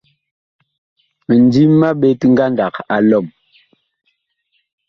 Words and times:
Mindim 1.25 1.71
ma 1.79 1.89
ɓet 1.99 2.21
ngandag 2.31 2.75
a 2.95 2.97
lɔm. 3.09 3.25